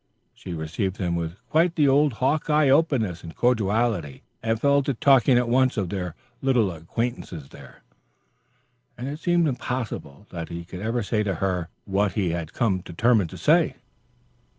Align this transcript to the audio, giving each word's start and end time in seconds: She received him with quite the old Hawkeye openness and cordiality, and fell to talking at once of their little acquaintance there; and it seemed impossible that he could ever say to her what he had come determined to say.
She 0.33 0.55
received 0.55 0.97
him 0.97 1.15
with 1.15 1.35
quite 1.47 1.75
the 1.75 1.87
old 1.87 2.13
Hawkeye 2.13 2.69
openness 2.69 3.21
and 3.23 3.35
cordiality, 3.35 4.23
and 4.41 4.59
fell 4.59 4.81
to 4.81 4.95
talking 4.95 5.37
at 5.37 5.47
once 5.47 5.77
of 5.77 5.89
their 5.89 6.15
little 6.41 6.71
acquaintance 6.71 7.29
there; 7.49 7.83
and 8.97 9.07
it 9.07 9.19
seemed 9.19 9.47
impossible 9.47 10.25
that 10.31 10.49
he 10.49 10.65
could 10.65 10.79
ever 10.81 11.03
say 11.03 11.21
to 11.21 11.35
her 11.35 11.69
what 11.85 12.13
he 12.13 12.31
had 12.31 12.51
come 12.51 12.79
determined 12.79 13.29
to 13.29 13.37
say. 13.37 13.75